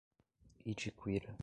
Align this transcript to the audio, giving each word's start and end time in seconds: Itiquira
Itiquira 0.71 1.29